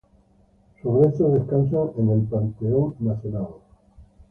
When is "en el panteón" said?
1.99-2.95